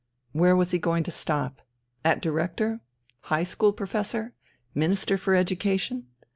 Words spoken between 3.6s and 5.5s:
Professor? Minister for